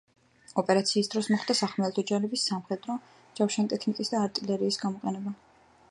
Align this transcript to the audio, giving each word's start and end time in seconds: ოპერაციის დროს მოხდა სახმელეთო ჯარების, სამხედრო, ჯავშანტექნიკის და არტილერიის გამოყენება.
ოპერაციის 0.61 1.09
დროს 1.15 1.27
მოხდა 1.33 1.55
სახმელეთო 1.59 2.05
ჯარების, 2.13 2.47
სამხედრო, 2.53 2.97
ჯავშანტექნიკის 3.41 4.15
და 4.15 4.23
არტილერიის 4.27 4.85
გამოყენება. 4.87 5.37